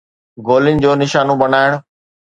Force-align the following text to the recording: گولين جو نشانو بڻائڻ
گولين 0.47 0.77
جو 0.83 0.91
نشانو 1.01 1.33
بڻائڻ 1.41 1.71